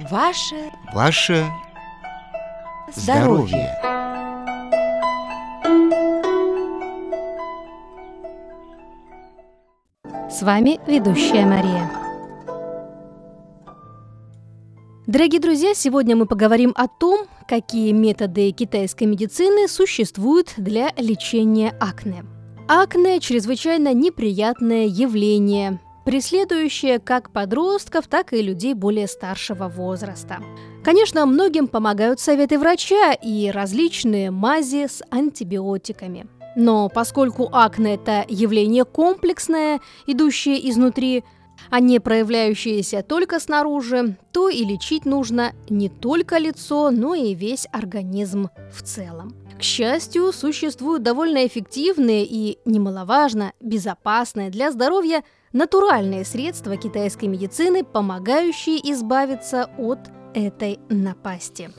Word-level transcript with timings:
Ваше 0.00 0.72
Ваше 0.92 1.48
здоровье. 2.92 3.46
здоровье. 3.46 3.78
С 10.28 10.42
вами 10.42 10.80
ведущая 10.88 11.46
Мария. 11.46 11.88
Дорогие 15.06 15.40
друзья, 15.40 15.74
сегодня 15.74 16.16
мы 16.16 16.26
поговорим 16.26 16.72
о 16.74 16.88
том, 16.88 17.26
какие 17.46 17.92
методы 17.92 18.50
китайской 18.50 19.04
медицины 19.04 19.68
существуют 19.68 20.54
для 20.56 20.90
лечения 20.96 21.72
акне. 21.78 22.24
Акне– 22.66 23.20
чрезвычайно 23.20 23.94
неприятное 23.94 24.86
явление, 24.86 25.78
преследующее 26.04 26.98
как 26.98 27.30
подростков, 27.30 28.06
так 28.06 28.32
и 28.32 28.42
людей 28.42 28.74
более 28.74 29.06
старшего 29.06 29.68
возраста. 29.68 30.38
Конечно, 30.82 31.24
многим 31.26 31.66
помогают 31.66 32.20
советы 32.20 32.58
врача 32.58 33.12
и 33.12 33.50
различные 33.50 34.30
мази 34.30 34.86
с 34.86 35.02
антибиотиками. 35.10 36.26
Но 36.56 36.88
поскольку 36.88 37.48
акне– 37.52 37.94
это 37.96 38.24
явление 38.28 38.84
комплексное, 38.84 39.80
идущее 40.06 40.70
изнутри, 40.70 41.24
а 41.70 41.80
не 41.80 41.98
проявляющееся 41.98 43.02
только 43.02 43.40
снаружи, 43.40 44.16
то 44.32 44.48
и 44.48 44.64
лечить 44.64 45.04
нужно 45.04 45.52
не 45.68 45.88
только 45.88 46.38
лицо, 46.38 46.90
но 46.90 47.14
и 47.14 47.34
весь 47.34 47.66
организм 47.72 48.50
в 48.72 48.82
целом. 48.82 49.34
К 49.58 49.62
счастью, 49.62 50.32
существуют 50.32 51.02
довольно 51.02 51.46
эффективные 51.46 52.24
и, 52.24 52.58
немаловажно, 52.64 53.52
безопасные 53.60 54.50
для 54.50 54.72
здоровья 54.72 55.22
натуральные 55.54 56.26
средства 56.26 56.76
китайской 56.76 57.26
медицины, 57.26 57.84
помогающие 57.84 58.78
избавиться 58.92 59.70
от 59.78 60.00
этой 60.34 60.80
напасти. 60.90 61.70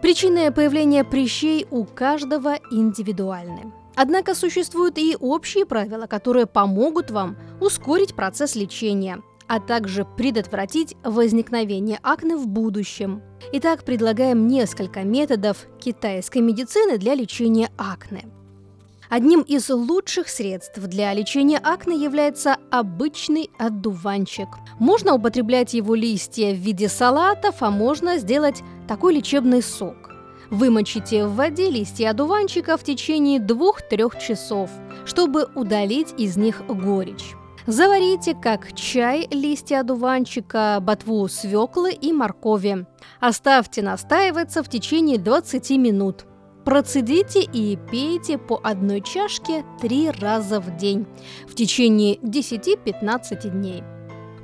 Причины 0.00 0.50
появления 0.50 1.04
прыщей 1.04 1.66
у 1.70 1.84
каждого 1.84 2.58
индивидуальны. 2.72 3.72
Однако 3.94 4.34
существуют 4.34 4.98
и 4.98 5.16
общие 5.20 5.66
правила, 5.66 6.06
которые 6.06 6.46
помогут 6.46 7.10
вам 7.10 7.36
ускорить 7.60 8.16
процесс 8.16 8.56
лечения, 8.56 9.22
а 9.46 9.60
также 9.60 10.06
предотвратить 10.16 10.96
возникновение 11.04 11.98
акне 12.02 12.36
в 12.36 12.48
будущем. 12.48 13.22
Итак, 13.52 13.84
предлагаем 13.84 14.48
несколько 14.48 15.02
методов 15.02 15.66
китайской 15.78 16.38
медицины 16.38 16.96
для 16.96 17.14
лечения 17.14 17.70
акне. 17.76 18.24
Одним 19.12 19.42
из 19.42 19.68
лучших 19.68 20.26
средств 20.30 20.78
для 20.78 21.12
лечения 21.12 21.58
акне 21.58 22.02
является 22.02 22.56
обычный 22.70 23.50
одуванчик. 23.58 24.48
Можно 24.78 25.12
употреблять 25.16 25.74
его 25.74 25.94
листья 25.94 26.54
в 26.54 26.56
виде 26.56 26.88
салатов, 26.88 27.56
а 27.60 27.70
можно 27.70 28.16
сделать 28.16 28.62
такой 28.88 29.16
лечебный 29.16 29.60
сок. 29.60 30.08
Вымочите 30.48 31.26
в 31.26 31.34
воде 31.34 31.68
листья 31.68 32.08
одуванчика 32.08 32.78
в 32.78 32.84
течение 32.84 33.38
2-3 33.38 34.18
часов, 34.18 34.70
чтобы 35.04 35.46
удалить 35.54 36.14
из 36.16 36.38
них 36.38 36.66
горечь. 36.66 37.34
Заварите 37.66 38.34
как 38.34 38.72
чай 38.72 39.28
листья 39.30 39.80
одуванчика, 39.80 40.78
ботву 40.80 41.28
свеклы 41.28 41.92
и 41.92 42.14
моркови. 42.14 42.86
Оставьте 43.20 43.82
настаиваться 43.82 44.62
в 44.62 44.70
течение 44.70 45.18
20 45.18 45.68
минут. 45.72 46.24
Процедите 46.64 47.42
и 47.42 47.76
пейте 47.90 48.38
по 48.38 48.60
одной 48.62 49.00
чашке 49.00 49.64
три 49.80 50.10
раза 50.10 50.60
в 50.60 50.76
день 50.76 51.06
в 51.48 51.54
течение 51.54 52.16
10-15 52.18 53.50
дней. 53.50 53.82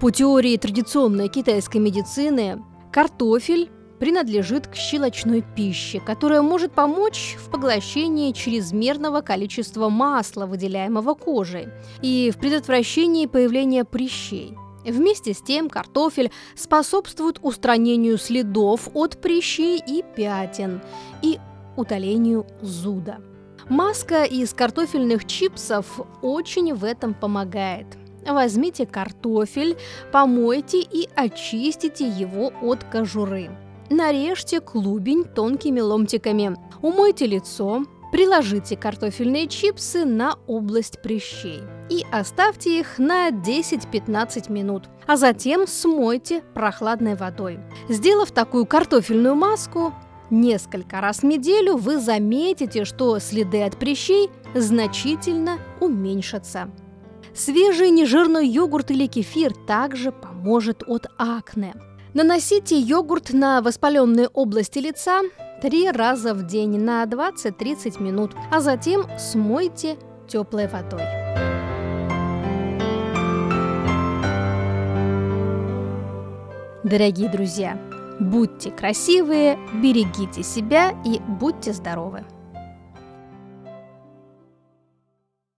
По 0.00 0.10
теории 0.10 0.56
традиционной 0.56 1.28
китайской 1.28 1.78
медицины, 1.78 2.62
картофель 2.92 3.70
принадлежит 3.98 4.68
к 4.68 4.74
щелочной 4.74 5.42
пище, 5.56 5.98
которая 5.98 6.42
может 6.42 6.72
помочь 6.72 7.36
в 7.38 7.50
поглощении 7.50 8.32
чрезмерного 8.32 9.20
количества 9.20 9.88
масла, 9.88 10.46
выделяемого 10.46 11.14
кожей, 11.14 11.68
и 12.00 12.30
в 12.32 12.38
предотвращении 12.38 13.26
появления 13.26 13.84
прыщей. 13.84 14.56
Вместе 14.84 15.32
с 15.32 15.40
тем 15.40 15.70
картофель 15.70 16.30
способствует 16.54 17.38
устранению 17.42 18.18
следов 18.18 18.88
от 18.94 19.20
прыщей 19.20 19.78
и 19.78 20.04
пятен 20.14 20.82
и 21.22 21.38
утолению 21.76 22.46
зуда. 22.60 23.18
Маска 23.68 24.24
из 24.24 24.52
картофельных 24.52 25.24
чипсов 25.24 26.00
очень 26.22 26.74
в 26.74 26.84
этом 26.84 27.14
помогает. 27.14 27.86
Возьмите 28.26 28.86
картофель, 28.86 29.76
помойте 30.12 30.80
и 30.80 31.08
очистите 31.14 32.06
его 32.06 32.52
от 32.62 32.84
кожуры. 32.84 33.50
Нарежьте 33.90 34.60
клубень 34.60 35.24
тонкими 35.24 35.80
ломтиками. 35.80 36.56
Умойте 36.80 37.26
лицо, 37.26 37.84
приложите 38.12 38.76
картофельные 38.76 39.46
чипсы 39.46 40.04
на 40.04 40.36
область 40.46 41.02
прыщей 41.02 41.60
и 41.90 42.04
оставьте 42.10 42.80
их 42.80 42.98
на 42.98 43.30
10-15 43.30 44.50
минут, 44.50 44.84
а 45.06 45.16
затем 45.16 45.66
смойте 45.66 46.42
прохладной 46.54 47.14
водой. 47.14 47.58
Сделав 47.88 48.30
такую 48.30 48.66
картофельную 48.66 49.34
маску, 49.34 49.92
несколько 50.30 51.00
раз 51.00 51.18
в 51.18 51.24
неделю 51.24 51.76
вы 51.76 51.98
заметите, 51.98 52.84
что 52.84 53.18
следы 53.18 53.62
от 53.62 53.76
прыщей 53.76 54.30
значительно 54.54 55.58
уменьшатся. 55.80 56.70
Свежий 57.34 57.90
нежирный 57.90 58.46
йогурт 58.46 58.90
или 58.90 59.06
кефир 59.06 59.52
также 59.66 60.12
поможет 60.12 60.84
от 60.86 61.06
акне. 61.18 61.74
Наносите 62.14 62.78
йогурт 62.78 63.32
на 63.32 63.60
воспаленные 63.60 64.28
области 64.28 64.78
лица 64.78 65.22
три 65.60 65.90
раза 65.90 66.34
в 66.34 66.46
день 66.46 66.78
на 66.78 67.04
20-30 67.04 68.02
минут, 68.02 68.32
а 68.52 68.60
затем 68.60 69.06
смойте 69.18 69.96
теплой 70.28 70.68
водой. 70.68 71.02
Дорогие 76.84 77.30
друзья, 77.30 77.78
будьте 78.20 78.70
красивые, 78.70 79.58
берегите 79.82 80.42
себя 80.42 80.92
и 81.04 81.20
будьте 81.20 81.72
здоровы! 81.72 82.24